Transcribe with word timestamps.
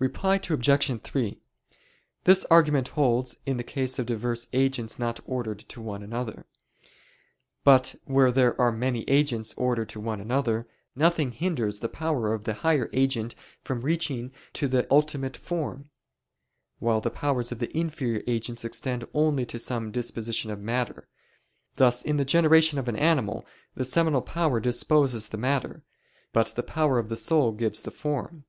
Reply 0.00 0.34
Obj. 0.50 1.00
3: 1.00 1.40
This 2.24 2.44
argument 2.46 2.88
holds 2.88 3.38
in 3.46 3.56
the 3.56 3.62
case 3.62 4.00
of 4.00 4.06
diverse 4.06 4.48
agents 4.52 4.98
not 4.98 5.20
ordered 5.26 5.60
to 5.60 5.80
one 5.80 6.02
another. 6.02 6.46
But 7.62 7.94
where 8.04 8.32
there 8.32 8.60
are 8.60 8.72
many 8.72 9.04
agents 9.08 9.54
ordered 9.56 9.88
to 9.90 10.00
one 10.00 10.20
another, 10.20 10.66
nothing 10.96 11.30
hinders 11.30 11.78
the 11.78 11.88
power 11.88 12.34
of 12.34 12.42
the 12.42 12.54
higher 12.54 12.90
agent 12.92 13.36
from 13.62 13.82
reaching 13.82 14.32
to 14.54 14.66
the 14.66 14.88
ultimate 14.90 15.36
form; 15.36 15.90
while 16.80 17.00
the 17.00 17.08
powers 17.08 17.52
of 17.52 17.60
the 17.60 17.70
inferior 17.78 18.24
agents 18.26 18.64
extend 18.64 19.06
only 19.14 19.46
to 19.46 19.56
some 19.60 19.92
disposition 19.92 20.50
of 20.50 20.58
matter: 20.58 21.06
thus 21.76 22.02
in 22.04 22.16
the 22.16 22.24
generation 22.24 22.76
of 22.80 22.88
an 22.88 22.96
animal, 22.96 23.46
the 23.76 23.84
seminal 23.84 24.20
power 24.22 24.58
disposes 24.58 25.28
the 25.28 25.38
matter, 25.38 25.84
but 26.32 26.48
the 26.56 26.64
power 26.64 26.98
of 26.98 27.08
the 27.08 27.14
soul 27.14 27.52
gives 27.52 27.82
the 27.82 27.92
form. 27.92 28.44